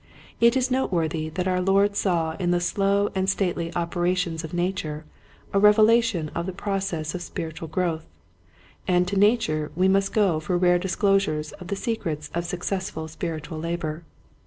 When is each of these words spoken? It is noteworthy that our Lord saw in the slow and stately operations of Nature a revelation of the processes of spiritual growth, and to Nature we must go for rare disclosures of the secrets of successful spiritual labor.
It 0.39 0.57
is 0.57 0.71
noteworthy 0.71 1.29
that 1.29 1.47
our 1.47 1.61
Lord 1.61 1.95
saw 1.95 2.31
in 2.39 2.49
the 2.49 2.59
slow 2.59 3.11
and 3.13 3.29
stately 3.29 3.71
operations 3.75 4.43
of 4.43 4.51
Nature 4.51 5.05
a 5.53 5.59
revelation 5.59 6.29
of 6.33 6.47
the 6.47 6.53
processes 6.53 7.13
of 7.13 7.21
spiritual 7.21 7.67
growth, 7.67 8.07
and 8.87 9.07
to 9.07 9.15
Nature 9.15 9.71
we 9.75 9.87
must 9.87 10.11
go 10.11 10.39
for 10.39 10.57
rare 10.57 10.79
disclosures 10.79 11.51
of 11.51 11.67
the 11.67 11.75
secrets 11.75 12.31
of 12.33 12.45
successful 12.45 13.07
spiritual 13.07 13.59
labor. 13.59 14.03